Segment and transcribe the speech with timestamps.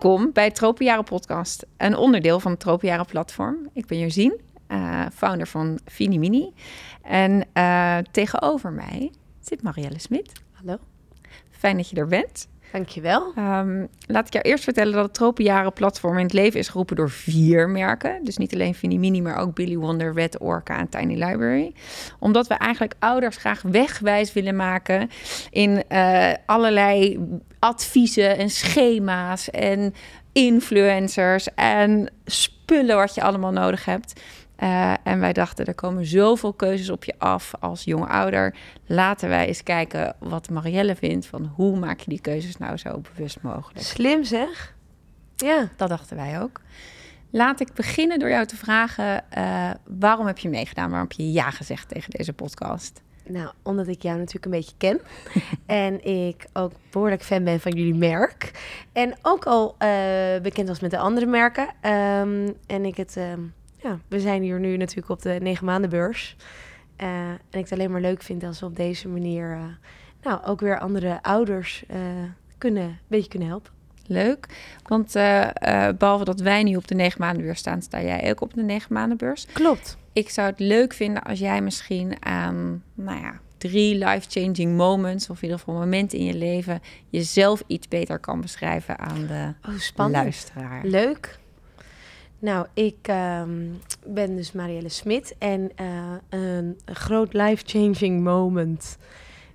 [0.00, 3.68] Welkom bij het Tropenjaren podcast, een onderdeel van het Tropenjaren platform.
[3.72, 6.52] Ik ben Josien, uh, founder van Fini Mini.
[7.02, 10.32] En uh, tegenover mij zit Marielle Smit.
[10.52, 10.76] Hallo.
[11.50, 12.48] Fijn dat je er bent.
[12.72, 13.32] Dankjewel.
[13.38, 16.96] Um, laat ik jou eerst vertellen dat het Tropenjaren platform in het leven is geroepen
[16.96, 18.24] door vier merken.
[18.24, 21.74] Dus niet alleen Fini Mini, maar ook Billy Wonder, Red Orca en Tiny Library.
[22.18, 25.10] Omdat we eigenlijk ouders graag wegwijs willen maken
[25.50, 27.20] in uh, allerlei
[27.58, 29.94] adviezen en schema's en
[30.32, 34.20] influencers en spullen wat je allemaal nodig hebt.
[34.58, 38.54] Uh, en wij dachten, er komen zoveel keuzes op je af als jonge ouder.
[38.86, 43.00] Laten wij eens kijken wat Marielle vindt van hoe maak je die keuzes nou zo
[43.00, 43.84] bewust mogelijk.
[43.84, 44.74] Slim zeg.
[45.36, 46.60] Ja, dat dachten wij ook.
[47.30, 50.90] Laat ik beginnen door jou te vragen, uh, waarom heb je meegedaan?
[50.90, 53.02] Waarom heb je ja gezegd tegen deze podcast?
[53.26, 55.00] Nou, omdat ik jou natuurlijk een beetje ken.
[55.66, 58.50] en ik ook behoorlijk fan ben van jullie merk.
[58.92, 61.64] En ook al uh, bekend was met de andere merken.
[61.64, 63.16] Um, en ik het...
[63.16, 66.36] Um, ja, we zijn hier nu natuurlijk op de negen maanden beurs.
[67.02, 69.64] Uh, en ik het alleen maar leuk vind als we op deze manier uh,
[70.22, 71.96] nou, ook weer andere ouders uh,
[72.58, 73.72] kunnen, een beetje kunnen helpen.
[74.06, 74.46] Leuk,
[74.82, 75.12] want
[75.98, 78.62] behalve dat wij nu op de negen maanden beurs staan, sta jij ook op de
[78.62, 79.46] negen maanden beurs.
[79.52, 79.96] Klopt.
[80.12, 85.36] Ik zou het leuk vinden als jij misschien aan, nou ja, drie life-changing moments, of
[85.36, 89.52] in ieder geval momenten in je leven, jezelf iets beter kan beschrijven aan de
[89.96, 90.86] oh, luisteraar.
[90.86, 91.38] Leuk.
[92.44, 93.08] Nou, ik
[93.40, 98.98] um, ben dus Marielle Smit en uh, een, groot life-changing moment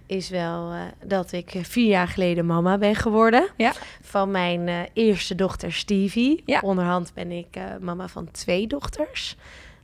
[0.06, 3.50] is wel uh, dat ik vier jaar geleden mama ben geworden.
[3.58, 3.74] Ja.
[4.02, 6.44] Van mijn uh, eerste dochter Stevie.
[6.46, 6.60] Ja.
[6.60, 9.36] Onderhand ben ik mama van twee dochters.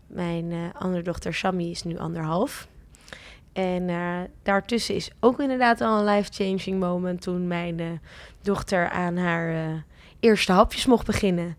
[0.08, 2.67] Mijn andere dochter Sammy is nu anderhalf.
[3.53, 3.90] En
[4.44, 8.02] daartussen is ook inderdaad al een life-changing moment toen mijn
[8.41, 9.84] dochter aan haar
[10.19, 11.58] eerste hapjes mocht beginnen.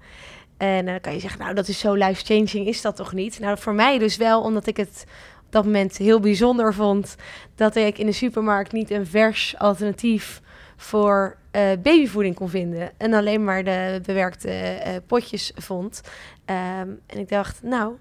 [0.57, 3.39] En dan kan je zeggen, nou, dat is zo life-changing, is dat toch niet?
[3.39, 5.05] Nou, voor mij dus wel, omdat ik het
[5.47, 7.17] op dat moment heel bijzonder vond
[7.55, 10.41] dat ik in de supermarkt niet een vers alternatief
[10.77, 12.91] voor uh, babyvoeding kon vinden.
[12.97, 16.01] En alleen maar de bewerkte uh, potjes vond.
[16.47, 17.95] Um, en ik dacht, nou,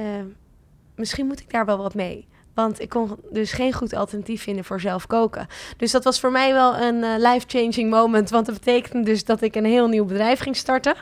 [0.00, 0.06] uh,
[0.96, 2.28] misschien moet ik daar wel wat mee.
[2.54, 5.46] Want ik kon dus geen goed alternatief vinden voor zelf koken.
[5.76, 8.30] Dus dat was voor mij wel een uh, life-changing moment.
[8.30, 10.94] Want dat betekende dus dat ik een heel nieuw bedrijf ging starten.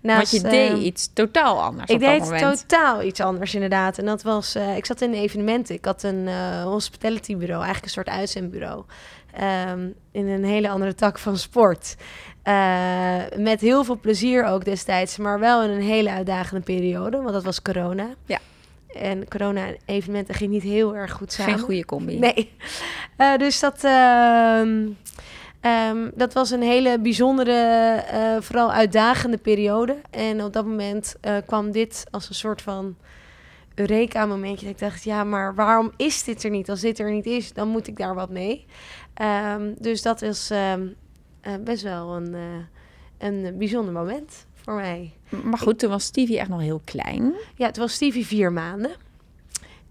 [0.00, 1.90] Naast, want je deed uh, iets totaal anders.
[1.90, 3.98] Ik deed totaal iets anders, inderdaad.
[3.98, 5.74] En dat was, uh, ik zat in evenementen.
[5.74, 6.28] Ik had een
[6.62, 8.84] hospitality bureau, eigenlijk een soort uitzendbureau.
[9.70, 11.96] Um, in een hele andere tak van sport.
[13.36, 17.44] met heel veel plezier ook destijds, maar wel in een hele uitdagende periode, want dat
[17.44, 18.06] was corona.
[18.26, 18.38] Ja.
[18.94, 21.52] En corona-evenementen ging niet heel erg goed samen.
[21.52, 22.18] Geen goede combi.
[22.18, 22.52] Nee.
[23.18, 29.96] Uh, dus dat, uh, um, dat was een hele bijzondere, uh, vooral uitdagende periode.
[30.10, 32.96] En op dat moment uh, kwam dit als een soort van
[33.74, 34.66] Eureka-momentje.
[34.66, 36.70] Dat ik dacht, ja, maar waarom is dit er niet?
[36.70, 38.66] Als dit er niet is, dan moet ik daar wat mee.
[39.54, 40.94] Um, dus dat is um,
[41.64, 42.36] best wel een,
[43.18, 45.12] een bijzonder moment voor mij.
[45.44, 47.34] Maar goed, toen was Stevie echt nog heel klein.
[47.54, 48.90] Ja, toen was Stevie vier maanden.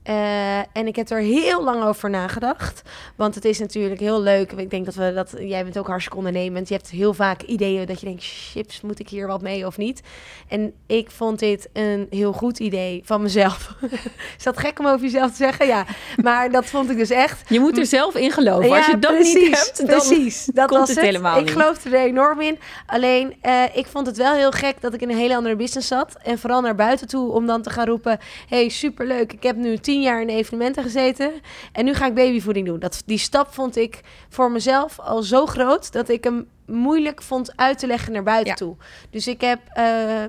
[0.10, 2.82] Uh, en ik heb er heel lang over nagedacht.
[3.16, 4.52] Want het is natuurlijk heel leuk.
[4.52, 5.36] Ik denk dat we dat.
[5.40, 6.68] Jij bent ook hartstikke ondernemend.
[6.68, 9.78] Je hebt heel vaak ideeën dat je denkt: chips, moet ik hier wat mee of
[9.78, 10.02] niet?
[10.48, 13.76] En ik vond dit een heel goed idee van mezelf.
[14.38, 15.68] is dat gek om over jezelf te zeggen?
[15.68, 15.86] Ja.
[16.18, 17.50] Maar dat vond ik dus echt.
[17.50, 18.70] Je moet er zelf in geloven.
[18.70, 20.46] Ja, Als je dat precies, niet hebt, dan precies.
[20.46, 21.52] Dat komt was het helemaal ik niet.
[21.52, 22.60] geloofde er enorm in.
[22.86, 25.88] Alleen, uh, ik vond het wel heel gek dat ik in een hele andere business
[25.88, 26.18] zat.
[26.24, 29.34] En vooral naar buiten toe om dan te gaan roepen: hey, superleuk.
[29.34, 31.32] Ik heb nu tien jaar in evenementen gezeten.
[31.72, 32.80] En nu ga ik babyvoeding doen.
[32.80, 37.54] Dat, die stap vond ik voor mezelf al zo groot dat ik hem moeilijk vond
[37.56, 38.56] uit te leggen naar buiten Ja.
[38.56, 38.76] toe.
[39.10, 40.24] Dus ik heb uh,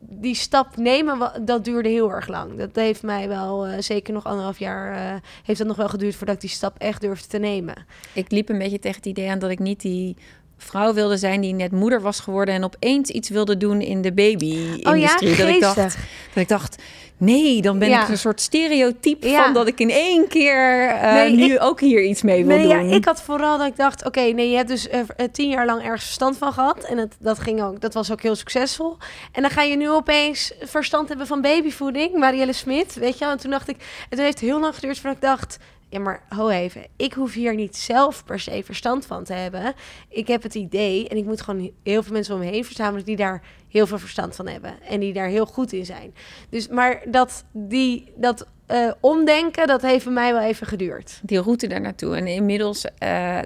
[0.00, 2.58] die stap nemen, dat duurde heel erg lang.
[2.58, 6.14] Dat heeft mij wel uh, zeker nog anderhalf jaar uh, heeft dat nog wel geduurd
[6.16, 7.86] voordat ik die stap echt durfde te nemen.
[8.12, 10.16] Ik liep een beetje tegen het idee aan dat ik niet die
[10.62, 14.12] vrouw wilde zijn die net moeder was geworden en opeens iets wilde doen in de
[14.12, 14.86] baby-industrie.
[14.86, 15.96] Oh ja, dat ik dacht, dat
[16.42, 16.82] ik dacht,
[17.16, 18.02] nee, dan ben Ja.
[18.02, 19.44] ik een soort stereotype Ja.
[19.44, 22.56] van dat ik in één keer eh, Nee, nu ik- ook hier iets mee wil
[22.56, 22.88] Nee, doen.
[22.88, 25.00] ja, ik had vooral dat ik dacht, oké, nee, je hebt dus eh,
[25.32, 26.84] tien jaar lang ergens verstand van gehad.
[26.84, 28.96] En het, dat, ging ook, dat was ook heel succesvol.
[29.32, 33.24] En dan ga je nu opeens verstand hebben van babyvoeding, Marielle Smit, weet je.
[33.24, 33.76] En toen dacht ik,
[34.08, 35.56] het heeft heel lang geduurd voordat ik dacht...
[35.92, 39.74] Ja, maar ho even, ik hoef hier niet zelf per se verstand van te hebben.
[40.08, 43.04] Ik heb het idee en ik moet gewoon heel veel mensen om me heen verzamelen...
[43.04, 46.14] die daar heel veel verstand van hebben en die daar heel goed in zijn.
[46.50, 51.20] Dus, maar dat, die, dat eh, omdenken, dat heeft bij mij wel even geduurd.
[51.22, 52.16] Die route daar naartoe.
[52.16, 52.90] En inmiddels, uh,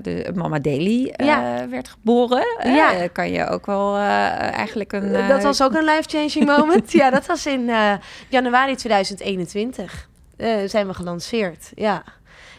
[0.03, 1.69] de Mama Daily uh, Ja.
[1.69, 2.47] werd geboren.
[2.65, 2.95] Ja.
[2.95, 4.03] Eh, kan je ook wel eh,
[4.53, 5.15] eigenlijk een...
[5.15, 6.93] eh, dat was ook een life-changing moment.
[6.93, 7.93] ja, dat was in eh,
[8.29, 10.09] januari 2021.
[10.37, 12.03] eh, zijn we gelanceerd, ja.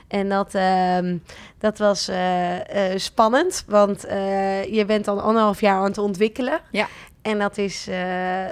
[0.08, 1.18] En dat, ehm,
[1.58, 6.60] dat was eh, eh, spannend, want eh, je bent dan anderhalf jaar aan het ontwikkelen.
[6.72, 6.88] Ja.
[7.22, 7.90] En dat is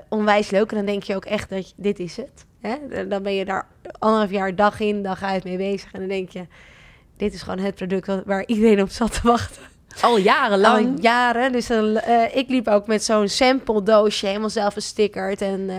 [0.10, 0.70] onwijs leuk.
[0.72, 2.46] En dan denk je ook echt dat je- dit is het.
[2.62, 3.08] Hè?
[3.08, 3.68] Dan ben je daar
[4.00, 5.92] anderhalf jaar dag in, dag uit mee bezig.
[5.94, 6.46] En dan denk je,
[7.18, 9.64] dit is gewoon het product waar iedereen op zat te wachten.
[10.02, 10.86] Al jarenlang.
[10.86, 11.52] Al jaren.
[11.52, 15.42] Dus dan, eh, ik liep ook met zo'n sample doosje, helemaal zelf gestickerd.
[15.42, 15.76] En eh,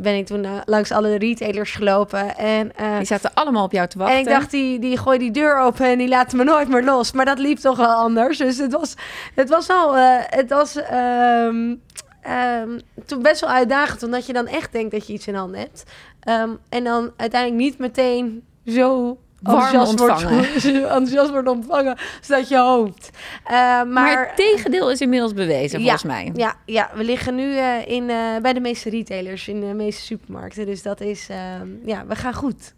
[0.00, 2.36] ben ik toen eh, langs alle retailers gelopen.
[2.36, 4.16] En, Die zaten allemaal op jou te wachten.
[4.16, 6.84] en ik dacht, die, die gooi die deur open en die laten me nooit meer
[6.84, 7.12] los.
[7.12, 8.38] Maar dat liep toch wel anders.
[8.38, 8.94] Dus het was,
[9.34, 11.74] het was wel, eh, het was ehm,
[12.22, 14.02] ehm, toen best wel uitdagend.
[14.02, 15.84] Omdat je dan echt denkt dat je iets in handen hebt.
[16.20, 20.60] Ehm, en dan uiteindelijk niet meteen zo Warm wordt, ontvangen.
[20.60, 21.96] zo enthousiast wordt ontvangen.
[22.20, 23.10] Zodat je hoopt.
[23.44, 26.30] Eh, maar, maar, het tegendeel is inmiddels bewezen, Ja, volgens mij.
[26.34, 30.02] ja, ja, we liggen nu eh, in, eh, bij de meeste retailers, in de meeste
[30.02, 30.66] supermarkten.
[30.66, 32.74] Dus dat is, ehm, ja, we gaan goed.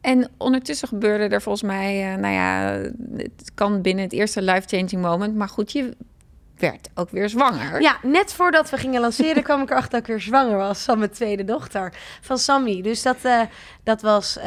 [0.00, 2.80] En ondertussen gebeurde er volgens mij, nou ja,
[3.16, 5.34] het kan binnen het eerste life-changing moment.
[5.34, 5.96] Maar goed, je
[6.58, 7.80] werd ook weer zwanger.
[7.80, 10.98] Ja, net voordat we gingen lanceren kwam ik erachter dat ik weer zwanger was van
[10.98, 12.82] mijn tweede dochter, van Sammy.
[12.82, 13.16] Dus dat,
[13.84, 14.38] dat was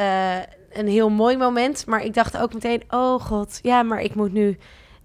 [0.72, 1.86] een heel mooi moment.
[1.86, 4.58] Maar ik dacht ook meteen, oh god, ja, maar ik moet nu,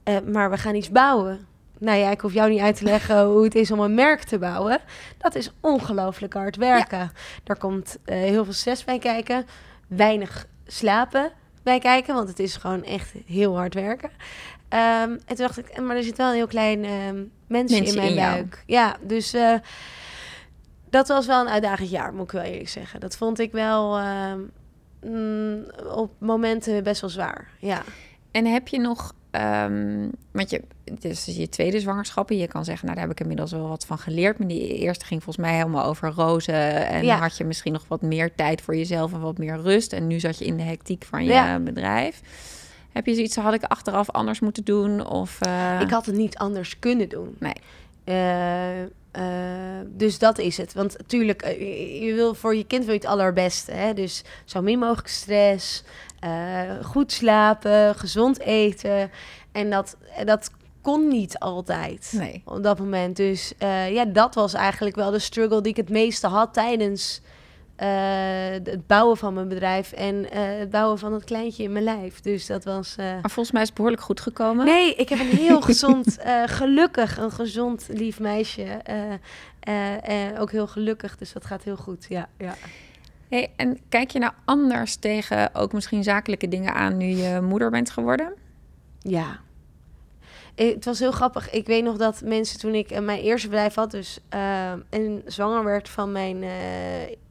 [0.03, 1.47] eh, maar we gaan iets bouwen.
[1.79, 4.23] Nou ja, ik hoef jou niet uit te leggen hoe het is om een merk
[4.23, 4.79] te bouwen.
[5.17, 7.11] Dat is ongelooflijk hard werken.
[7.43, 9.45] Daar komt eh, heel veel stress bij kijken.
[9.87, 11.31] Weinig slapen
[11.63, 14.09] bij kijken, want het is gewoon echt heel hard werken.
[14.69, 17.95] Ehm, en toen dacht ik, maar er zit wel een heel klein ehm mensje in
[17.95, 18.33] mijn in jou.
[18.33, 18.63] buik.
[18.65, 19.53] Ja, dus eh,
[20.89, 22.99] dat was wel een uitdagend jaar, moet ik wel eerlijk zeggen.
[22.99, 24.39] Dat vond ik wel ehm,
[25.05, 25.63] mm,
[25.95, 27.47] op momenten best wel zwaar.
[27.59, 27.83] Ja.
[28.31, 30.61] En heb je nog, ehm want je,
[31.01, 32.29] is je tweede zwangerschap.
[32.29, 34.37] En je kan zeggen, nou daar heb ik inmiddels wel wat van geleerd.
[34.39, 36.87] Maar die eerste ging volgens mij helemaal over rozen.
[36.87, 37.17] En Ja.
[37.17, 39.93] had je misschien nog wat meer tijd voor jezelf en wat meer rust.
[39.93, 41.59] En nu zat je in de hectiek van je Ja.
[41.59, 42.21] bedrijf.
[42.91, 45.07] Heb je zoiets, had ik achteraf anders moeten doen?
[45.07, 47.35] Of, eh, Ik had het niet anders kunnen doen.
[47.39, 47.53] Nee.
[48.07, 48.81] Eh,
[49.11, 50.73] eh, dus dat is het.
[50.73, 53.71] Want natuurlijk, eh, je wil voor je kind wil je het allerbeste.
[53.71, 53.93] Hè?
[53.93, 55.83] Dus zo min mogelijk stress,
[56.83, 59.11] goed slapen, gezond eten.
[59.51, 60.51] En dat, dat
[60.81, 62.41] kon niet altijd Nee.
[62.45, 63.15] op dat moment.
[63.15, 63.53] Dus
[63.89, 67.21] ja, dat was eigenlijk wel de struggle die ik het meeste had tijdens
[67.85, 72.19] het bouwen van mijn bedrijf en eh, het bouwen van het kleintje in mijn lijf.
[72.21, 72.95] Dus dat was.
[72.97, 74.65] eh, Maar volgens mij is het behoorlijk goed gekomen.
[74.65, 78.63] Nee, ik heb een heel gezond, eh, gelukkig, een gezond, lief meisje.
[78.63, 79.13] eh,
[79.59, 82.05] eh, eh, ook heel gelukkig, dus dat gaat heel goed.
[82.09, 82.53] Ja, ja.
[83.29, 87.69] Hey, en kijk je nou anders tegen ook misschien zakelijke dingen aan nu je moeder
[87.69, 88.33] bent geworden?
[89.01, 89.39] ja.
[90.55, 91.49] Eh, Het was heel grappig.
[91.49, 95.21] Ik weet nog dat mensen toen ik eh, mijn eerste bedrijf had, dus eh, en
[95.25, 96.49] zwanger werd van mijn eh,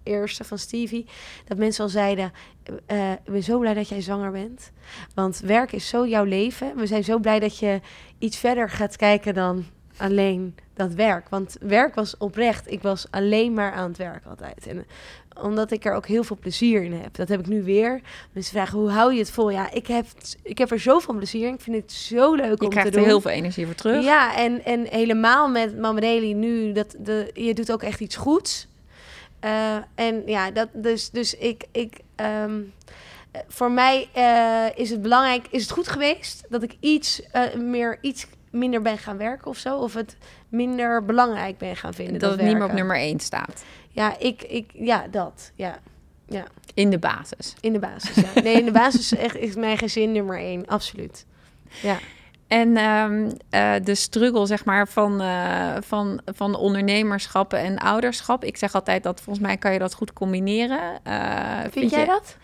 [0.07, 1.07] eerste, van Stevie,
[1.45, 2.33] dat mensen al zeiden:
[2.87, 4.71] eh, Ik ben zo blij dat jij zwanger bent.
[5.15, 6.77] Want werk is zo jouw leven.
[6.77, 7.81] We zijn zo blij dat je
[8.19, 9.65] iets verder gaat kijken dan
[9.97, 11.29] alleen dat werk.
[11.29, 12.71] Want werk was oprecht.
[12.71, 14.67] Ik was alleen maar aan het werk altijd.
[14.67, 14.87] En
[15.43, 17.15] omdat ik er ook heel veel plezier in heb.
[17.15, 18.01] Dat heb ik nu weer.
[18.33, 19.51] Mensen vragen, hoe hou je het vol?
[19.51, 20.07] Ja, ik heb,
[20.43, 21.55] ik heb er zoveel plezier in.
[21.55, 23.01] Ik vind het zo leuk Je om te krijgt doen.
[23.01, 24.05] er heel veel energie voor terug.
[24.05, 28.67] Ja, en, en helemaal met Daily nu, dat de, je doet ook echt iets goeds.
[29.41, 32.61] Eh, en ja, dat, dus, dus ik, ik ehm,
[33.37, 37.55] eh, voor mij eh, is het belangrijk, is het goed geweest dat ik iets eh,
[37.55, 40.17] meer, iets minder ben gaan werken of zo, of het
[40.49, 42.19] minder belangrijk ben gaan vinden.
[42.19, 43.65] dat het niet meer op nummer 1 staat.
[43.91, 45.79] Ja, ik, ik, ja, dat, ja,
[46.29, 47.55] ja, In de basis.
[47.61, 48.15] in de basis.
[48.15, 48.43] Ja.
[48.43, 51.27] Nee, in de basis echt, is mijn gezin nummer één, absoluut.
[51.83, 51.99] Ja.
[52.49, 58.45] En ehm, eh, de struggle, zeg maar, van, eh, van, van ondernemerschap en ouderschap.
[58.45, 60.81] Ik zeg altijd dat volgens mij kan je dat goed combineren.
[61.03, 62.37] Eh, Vind, jij je- dat?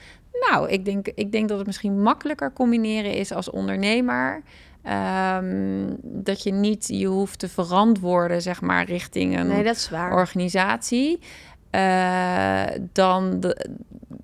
[0.51, 4.43] Nou, ik denk, ik denk dat het misschien makkelijker combineren is als ondernemer.
[4.83, 9.91] Ehm, dat je niet je hoeft te verantwoorden, zeg maar, richting een Nee, dat is
[9.91, 10.13] waar.
[10.13, 11.21] organisatie.
[11.73, 13.67] Eh, dan de,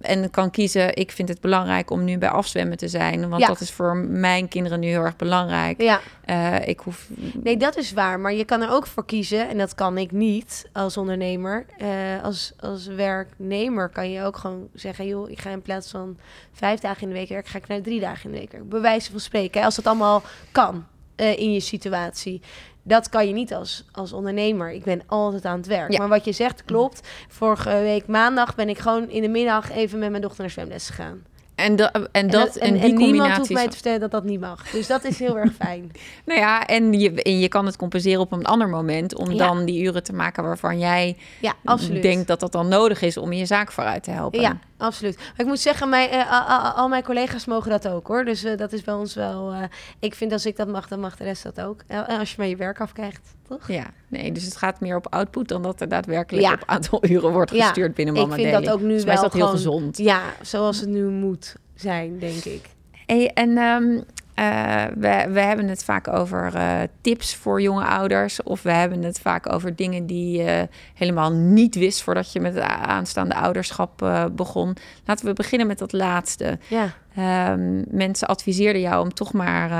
[0.01, 3.29] en kan kiezen, ik vind het belangrijk om nu bij afzwemmen te zijn.
[3.29, 3.47] Want Ja.
[3.49, 5.83] dat is voor mijn kinderen nu heel erg belangrijk.
[5.83, 6.01] Ja.
[6.25, 7.09] Eh, ik hoef.
[7.43, 8.21] Nee, dat is waar.
[8.21, 11.67] Maar je kan er ook voor kiezen, en dat kan ik niet als ondernemer.
[11.79, 11.89] Eh,
[12.23, 16.19] als, als werknemer kan je ook gewoon zeggen: joh, ik ga in plaats van
[16.53, 18.69] vijf dagen in de week werken, ga ik naar drie dagen in de week werken.
[18.69, 20.87] Bij wijze van spreken, hè, als dat allemaal kan
[21.19, 22.41] eh, in je situatie.
[22.83, 24.71] Dat kan je niet als, als ondernemer.
[24.71, 25.93] Ik ben altijd aan het werk.
[25.93, 25.99] Ja.
[25.99, 27.09] Maar wat je zegt klopt.
[27.29, 30.89] Vorige week maandag ben ik gewoon in de middag even met mijn dochter naar zwemles
[30.89, 31.23] gegaan.
[31.55, 34.11] En, da- en En, dat en, en, die en niemand hoeft mij te vertellen dat
[34.11, 34.71] dat niet mag.
[34.71, 35.91] Dus dat is heel erg fijn.
[36.27, 39.37] Nou ja, en je, en je kan het compenseren op een ander moment om Ja.
[39.47, 41.55] dan die uren te maken waarvan jij Ja,
[42.01, 44.41] denkt dat dat dan nodig is om je zaak vooruit te helpen.
[44.41, 45.17] Ja, absoluut.
[45.17, 48.25] Maar ik moet zeggen, mijn, eh, a- a- al mijn collega's mogen dat ook hoor.
[48.25, 49.53] Dus eh, dat is bij ons wel.
[49.53, 49.63] eh,
[49.99, 51.81] ik vind als ik dat mag, dan mag de rest dat ook.
[51.87, 53.69] En als je maar je werk afkrijgt, toch?
[53.69, 56.53] Ja, nee, dus het gaat meer op output dan dat er daadwerkelijk Ja.
[56.53, 58.65] op aantal uren wordt Ja, gestuurd binnen ik Mama vind Daily.
[58.67, 59.97] dat ook nu mij is wel dat heel gezond.
[59.99, 62.69] Ja, zoals het nu moet zijn, denk ik.
[63.07, 64.01] Hey, en ehm,
[64.39, 68.43] eh, we, we hebben het vaak over eh, tips voor jonge ouders.
[68.43, 72.55] Of we hebben het vaak over dingen die je helemaal niet wist voordat je met
[72.55, 74.77] het aanstaande ouderschap eh, begon.
[75.05, 76.59] Laten we beginnen met dat laatste.
[76.69, 79.71] Ja, Ehm, mensen adviseerden jou om toch maar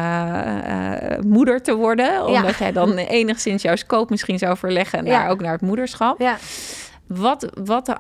[1.27, 2.27] moeder te worden.
[2.27, 5.29] Omdat jij dan enigszins jouw scope misschien zou verleggen naar, Ja.
[5.29, 6.21] ook naar het moederschap.
[6.21, 6.37] ja.
[7.07, 7.99] Wat, wat,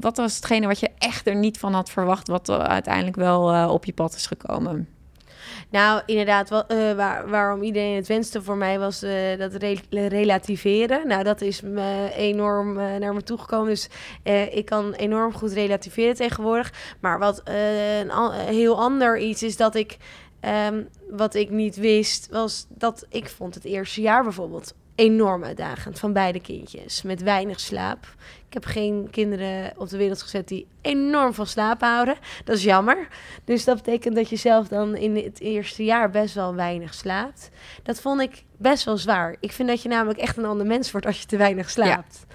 [0.00, 3.84] wat was hetgene wat je echt er niet van had verwacht, wat uiteindelijk wel op
[3.84, 4.88] je pad is gekomen?
[5.70, 10.08] Nou, inderdaad, wel, eh, waar, waarom iedereen het wenste voor mij was eh, dat re-
[10.08, 11.06] relativeren.
[11.06, 13.68] Nou, dat is me enorm eh, naar me toegekomen.
[13.68, 13.88] Dus
[14.50, 16.72] ik kan enorm goed relativeren tegenwoordig.
[17.00, 18.10] Maar wat een
[18.54, 19.96] heel ander iets is dat ik,
[20.40, 25.98] ehm, wat ik niet wist, was dat ik vond het eerste jaar bijvoorbeeld enorm uitdagend
[25.98, 27.02] van beide kindjes.
[27.02, 28.14] Met weinig slaap.
[28.46, 32.14] Ik heb geen kinderen op de wereld gezet die enorm van slaap houden.
[32.44, 33.08] Dat is jammer.
[33.44, 37.50] Dus dat betekent dat je zelf dan in het eerste jaar best wel weinig slaapt.
[37.82, 39.36] Dat vond ik best wel zwaar.
[39.40, 42.26] Ik vind dat je namelijk echt een ander mens wordt als je te weinig slaapt.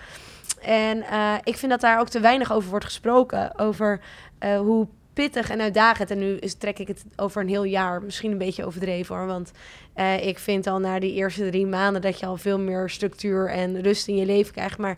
[0.61, 3.59] En eh, ik vind dat daar ook te weinig over wordt gesproken.
[3.59, 3.99] Over
[4.39, 6.11] eh, hoe pittig en uitdagend.
[6.11, 8.01] En nu is, trek ik het over een heel jaar.
[8.01, 9.25] Misschien een beetje overdreven hoor.
[9.25, 9.51] Want
[9.93, 13.49] eh, ik vind al na die eerste drie maanden dat je al veel meer structuur
[13.49, 14.77] en rust in je leven krijgt.
[14.77, 14.97] Maar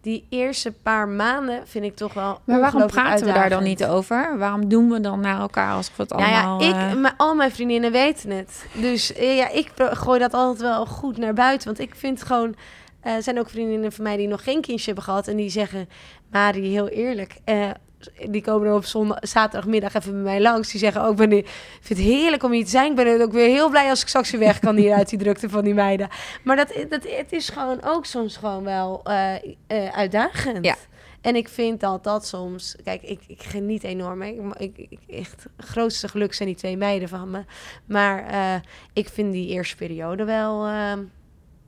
[0.00, 2.40] die eerste paar maanden vind ik toch wel.
[2.44, 4.38] Maar waarom praten we daar dan niet over?
[4.38, 6.62] Waarom doen we dan naar elkaar alsof het Nou allemaal...
[6.62, 8.66] ja, ik, eh, maar al mijn vriendinnen weten het.
[8.74, 11.66] Dus eh, ja, ik gooi dat altijd wel goed naar buiten.
[11.66, 12.54] Want ik vind gewoon...
[13.00, 15.28] eh, Er zijn ook vriendinnen van mij die nog geen kindje hebben gehad.
[15.28, 15.88] En die zeggen,
[16.30, 17.36] Marie, heel eerlijk...
[18.28, 20.70] die komen dan op zondag, zaterdagmiddag even bij mij langs.
[20.70, 21.48] Die zeggen ook, ben, ik
[21.80, 22.90] vind het heerlijk om hier te zijn.
[22.90, 25.18] Ik ben ook weer heel blij als ik straks weer weg kan hier uit die
[25.24, 26.08] drukte van die meiden.
[26.44, 29.34] Maar dat, dat, het is gewoon ook soms gewoon wel eh,
[29.66, 30.64] eh, uitdagend.
[30.64, 30.76] Ja.
[31.20, 32.76] En ik vind dat dat soms...
[32.84, 34.22] Kijk, ik, ik geniet enorm.
[34.22, 37.44] Ik, ik, ik, echt, het grootste geluk zijn die twee meiden van me.
[37.84, 38.60] Maar eh,
[38.92, 40.68] ik vind die eerste periode wel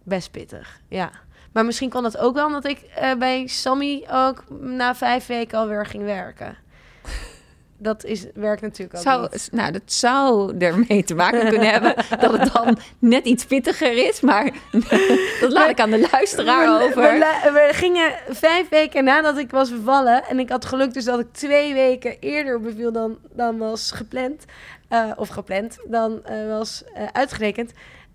[0.05, 0.81] best pittig.
[0.89, 1.11] Ja.
[1.53, 5.59] Maar misschien kan dat ook wel omdat ik eh, bij Sammy ook na vijf weken
[5.59, 6.57] alweer ging werken.
[7.83, 9.49] Dat is, werkt natuurlijk ook zou, niet.
[9.53, 14.21] nou, dat zou ermee te maken kunnen hebben dat het dan net iets pittiger is.
[14.21, 14.53] Maar
[15.41, 17.19] dat laat ik aan de luisteraar we, over.
[17.53, 20.25] We, gingen vijf weken nadat ik was bevallen.
[20.25, 24.45] En ik had geluk dus dat ik twee weken eerder beviel dan, dan was gepland.
[24.89, 27.73] eh, of gepland, dan eh, was uitgerekend.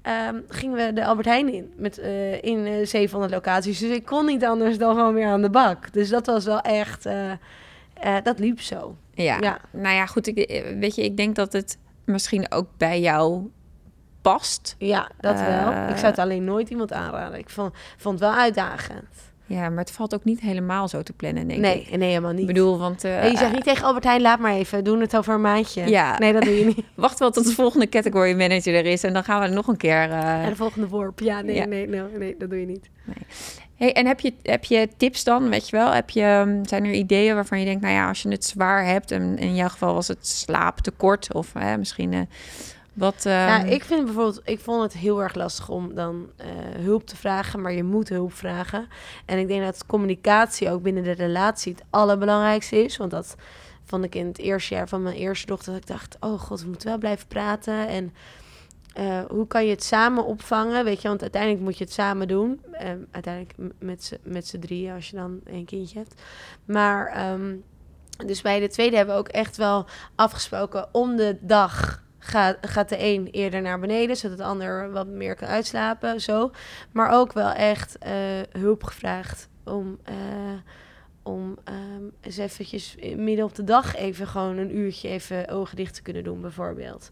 [0.07, 1.73] Ehm, gingen we de Albert Heijn in.
[1.75, 3.79] Met, eh, in eh, 700 locaties.
[3.79, 5.93] Dus ik kon niet anders dan gewoon weer aan de bak.
[5.93, 7.05] Dus dat was wel echt...
[7.05, 7.31] eh,
[8.23, 8.95] dat liep zo.
[9.13, 9.37] Ja.
[9.39, 9.59] Ja.
[9.71, 10.27] nou ja, goed.
[10.27, 13.49] Ik, weet je, ik denk dat het misschien ook bij jou
[14.21, 14.75] past.
[14.77, 15.71] Ja, dat wel.
[15.89, 17.39] Ik zou het alleen nooit iemand aanraden.
[17.39, 19.07] Ik vond, vond het wel uitdagend.
[19.47, 21.97] Ja, maar het valt ook niet helemaal zo te plannen, denk nee, ik.
[21.97, 22.41] nee, helemaal niet.
[22.41, 23.03] Ik bedoel, want...
[23.03, 24.83] eh, Nee, je zegt niet tegen Albert Heijn, laat maar even.
[24.83, 25.89] Doen het over een maandje.
[25.89, 26.17] Ja.
[26.19, 26.81] Nee, dat doe je niet.
[26.95, 29.03] Wacht wel tot de volgende category manager er is.
[29.03, 30.09] En dan gaan we nog een keer...
[30.11, 31.19] eh, En de volgende worp.
[31.19, 31.65] Ja, nee, Ja.
[31.65, 32.89] nee, nee, nee, dat doe je niet.
[33.75, 35.91] Hey, en heb je, heb je tips dan, weet je wel?
[35.91, 38.85] Heb je, ehm, zijn er ideeën waarvan je denkt, nou ja, als je het zwaar
[38.85, 39.11] hebt...
[39.11, 42.19] en in jouw geval was het slaaptekort of hè, misschien eh,
[42.97, 43.25] wat...
[43.25, 46.47] ehm, Ja, ik vind bijvoorbeeld, ik vond het heel erg lastig om dan eh,
[46.79, 48.87] hulp te vragen, maar je moet hulp vragen.
[49.25, 53.35] En ik denk dat communicatie ook binnen de relatie het allerbelangrijkste is, want dat
[53.83, 56.61] vond ik in het eerste jaar van mijn eerste dochter, dat ik dacht, oh god,
[56.61, 58.13] we moeten wel blijven praten en
[58.93, 62.27] eh, hoe kan je het samen opvangen, weet je, want uiteindelijk moet je het samen
[62.27, 66.21] doen, Ehm, uiteindelijk met z'n- met z'n drieën als je dan een kindje hebt.
[66.65, 67.55] Maar ehm,
[68.25, 69.85] dus bij de tweede hebben we ook echt wel
[70.15, 75.07] afgesproken om de dag gaat, gaat de een eerder naar beneden, zodat de ander wat
[75.07, 76.21] meer kan uitslapen.
[76.21, 76.51] Zo.
[76.91, 78.11] Maar ook wel echt eh,
[78.51, 80.15] hulp gevraagd om, eh,
[81.23, 85.93] om ehm, eens eventjes midden op de dag even gewoon een uurtje even ogen dicht
[85.93, 87.11] te kunnen doen, bijvoorbeeld.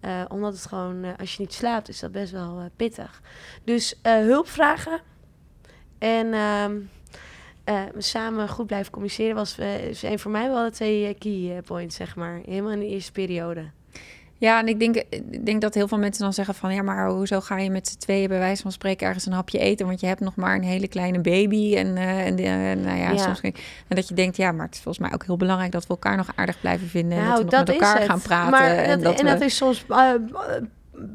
[0.00, 3.22] Eh, omdat het gewoon, als je niet slaapt, is dat best wel pittig.
[3.64, 5.00] Dus hulp vragen
[5.98, 6.80] en ehm,
[7.64, 9.56] eh, samen goed blijven communiceren was,
[10.14, 12.40] voor mij wel de twee key points, zeg maar.
[12.44, 13.70] Helemaal in de eerste periode.
[14.42, 16.74] Ja, en ik denk, ik denk dat heel veel mensen dan zeggen van...
[16.74, 19.58] ja, maar hoezo ga je met z'n tweeën bij wijze van spreken ergens een hapje
[19.58, 19.86] eten...
[19.86, 23.10] want je hebt nog maar een hele kleine baby en, uh, en uh, nou ja,
[23.10, 23.16] Ja.
[23.16, 23.40] soms...
[23.40, 23.52] En
[23.88, 25.72] dat je denkt, ja, maar het is volgens mij ook heel belangrijk...
[25.72, 28.08] dat we elkaar nog aardig blijven vinden en Nou, dat we nog met elkaar het.
[28.08, 28.50] gaan praten.
[28.50, 29.96] Maar en dat, dat, en dat we- is soms eh,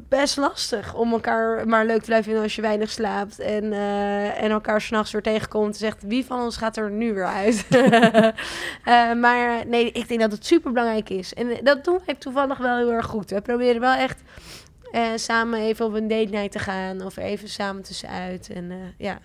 [0.10, 3.40] best lastig om elkaar maar leuk te blijven vinden als je weinig slaapt.
[3.40, 7.14] En, eh, en elkaar s'nachts weer tegenkomt en zegt wie van ons gaat er nu
[7.14, 7.66] weer uit.
[8.84, 11.34] Eh, maar nee, ik denk dat het super belangrijk is.
[11.34, 13.30] En dat doen wij toevallig wel heel erg goed.
[13.30, 14.22] We proberen wel echt
[14.92, 18.50] eh, samen even op een date night te gaan of even samen tussenuit.
[18.54, 19.20] En eh, ja.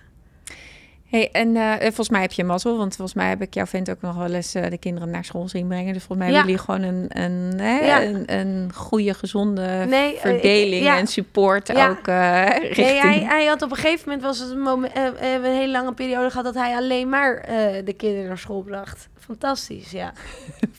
[1.13, 3.91] Hey, en eh, volgens mij heb je mazzel, want volgens mij heb ik jouw vent
[3.91, 5.93] ook nog wel eens eh, de kinderen naar school zien brengen.
[5.93, 6.35] Dus volgens mij Ja.
[6.45, 8.03] hebben jullie gewoon een, een, hè, Ja.
[8.03, 10.99] een, een goede, gezonde Nee, eh, verdeling ik- ja.
[10.99, 12.87] en support ook eh, richting...
[12.87, 15.55] Nee, hij, hij had op een gegeven moment was het een, moment, eh, eh, een
[15.55, 19.09] hele lange periode gehad dat hij alleen maar eh, de kinderen naar school bracht.
[19.19, 20.13] Fantastisch, ja.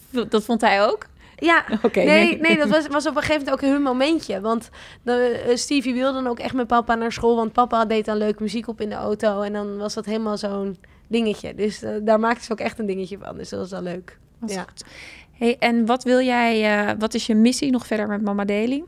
[0.30, 1.06] Dat vond hij ook?
[1.36, 4.42] Ja, nee, nee, dat was, was op een gegeven moment ook hun momentje.
[4.42, 4.70] Want
[5.04, 7.36] de, eh, Stevie wilde dan ook echt met papa naar school.
[7.36, 9.42] Want papa deed dan leuke muziek op in de auto.
[9.42, 11.56] En dan was dat helemaal zo'n dingetje.
[11.56, 13.38] Dus eh, daar maakte ze ook echt een dingetje van.
[13.38, 14.18] Dus dat was wel leuk.
[14.40, 14.62] Dat Ja.
[14.62, 14.84] goed.
[15.32, 18.84] Hey, en wat wil jij, eh, wat is je missie nog verder met Mama Daily?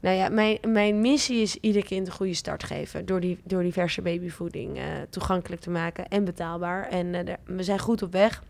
[0.00, 3.06] Nou ja, mijn, mijn missie is ieder kind een goede start geven.
[3.06, 4.78] Door die, door die verse babyvoeding
[5.10, 6.88] toegankelijk te maken en betaalbaar.
[6.88, 8.42] En we zijn goed op weg.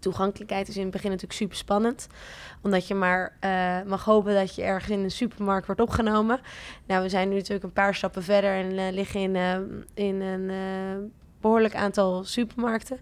[0.00, 2.06] Toegankelijkheid is in het begin natuurlijk super spannend.
[2.62, 6.40] Omdat je maar eh, mag hopen dat je ergens in een supermarkt wordt opgenomen.
[6.86, 9.56] Nou, we zijn nu natuurlijk een paar stappen verder en eh, liggen in, eh,
[9.94, 13.00] in een eh, behoorlijk aantal supermarkten.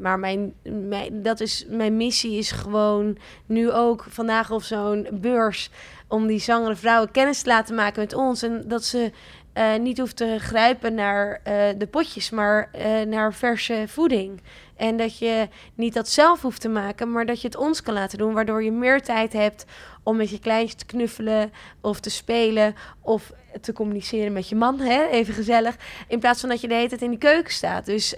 [0.00, 5.70] Maar mijn, mijn, dat is, mijn missie is gewoon nu ook vandaag op zo'n beurs
[6.08, 8.42] om die zwangere vrouwen kennis te laten maken met ons.
[8.42, 9.12] En dat ze
[9.54, 14.42] eh, niet hoeft te grijpen naar eh, de potjes, maar eh, naar verse voeding.
[14.76, 17.94] En dat je niet dat zelf hoeft te maken, maar dat je het ons kan
[17.94, 18.32] laten doen.
[18.32, 19.64] Waardoor je meer tijd hebt
[20.02, 24.80] om met je kleintje te knuffelen of te spelen of te communiceren met je man.
[24.80, 25.06] Hè?
[25.06, 25.76] Even gezellig.
[26.08, 27.86] In plaats van dat je de hele tijd in die keuken staat.
[27.86, 28.14] Dus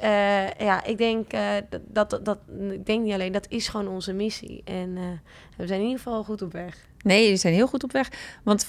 [0.58, 1.30] ja, ik denk,
[1.68, 2.38] dat, dat, dat,
[2.70, 4.62] ik denk niet alleen, dat is gewoon onze missie.
[4.64, 5.20] En
[5.56, 6.86] we zijn in ieder geval goed op weg.
[7.02, 8.08] Nee, die zijn heel goed op weg.
[8.42, 8.66] Want,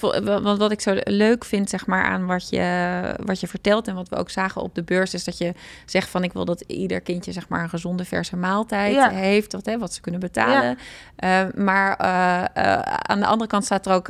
[0.58, 4.08] wat ik zo leuk vind, zeg maar, aan wat je, wat je vertelt en wat
[4.08, 5.52] we ook zagen op de beurs, is dat je
[5.86, 9.08] zegt van ik wil dat ieder kindje zeg maar een gezonde verse maaltijd Ja.
[9.08, 10.78] heeft, wat, hè, wat ze kunnen betalen.
[11.16, 14.06] Eh, maar eh, eh, aan de andere kant staat er ook,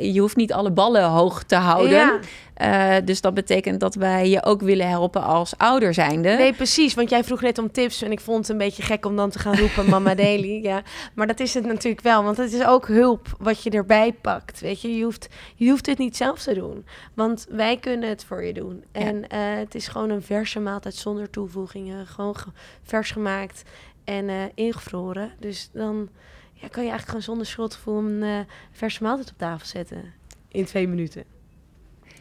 [0.00, 1.90] je hoeft niet alle ballen hoog te houden.
[1.90, 2.18] Ja.
[2.58, 6.28] Eh, dus dat betekent dat wij je ook willen helpen als ouder zijnde.
[6.36, 6.94] Nee, precies.
[6.94, 9.30] Want jij vroeg net om tips en ik vond het een beetje gek om dan
[9.30, 10.62] te gaan roepen Mama Daily.
[10.62, 10.82] Ja,
[11.14, 14.60] maar dat is het natuurlijk wel, want het is ook hulp wat je erbij pakt.
[14.60, 18.24] Weet je, je hoeft, je hoeft het niet zelf te doen, want wij kunnen het
[18.24, 18.84] voor je doen.
[18.92, 19.00] Ja.
[19.00, 22.50] En eh, het is gewoon een verse maaltijd zonder toevoegingen, gewoon ge-
[22.82, 23.62] vers gemaakt
[24.04, 25.30] en eh, ingevroren.
[25.40, 26.08] Dus dan
[26.52, 30.12] ja, kan je eigenlijk gewoon zonder schuldgevoel een verse maaltijd op tafel zetten
[30.48, 31.24] in twee minuten.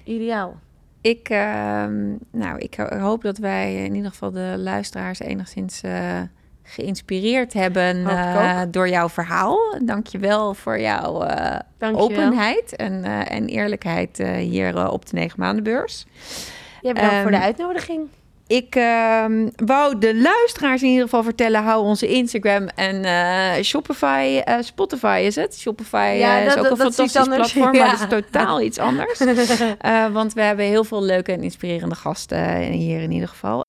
[0.08, 0.60] Ideaal.
[1.02, 6.22] Ik, ehm, nou, ik ho- hoop dat wij in ieder geval de luisteraars enigszins eh,
[6.64, 9.60] geïnspireerd hebben eh, door jouw verhaal.
[9.84, 11.60] Dank je wel voor jouw eh,
[12.20, 16.06] openheid en, en eerlijkheid hier op de negen maandenbeurs.
[16.82, 18.08] Jij bedankt voor de Ehm, uitnodiging.
[18.48, 21.64] Ik ehm, wou de luisteraars in ieder geval vertellen...
[21.64, 25.58] hou onze Instagram en eh, Shopify, eh, Spotify is het.
[25.60, 27.82] Shopify Ja, eh, is ook een dat fantastisch platform, Ja.
[27.82, 29.20] maar dat is totaal iets anders.
[30.12, 33.64] Want we hebben heel veel leuke en inspirerende gasten hier in ieder geval.